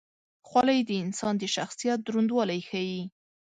[0.47, 3.01] خولۍ د انسان د شخصیت دروندوالی ښيي.